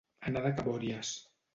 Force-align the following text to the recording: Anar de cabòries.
Anar 0.31 0.43
de 0.47 0.53
cabòries. 0.61 1.15